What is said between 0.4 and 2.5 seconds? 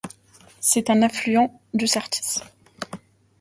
C'est un affluent du Sartiș.